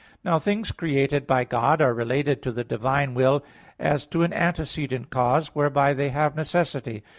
[0.23, 3.45] Now things created by God are related to the divine will
[3.77, 7.03] as to an antecedent cause, whereby they have necessity.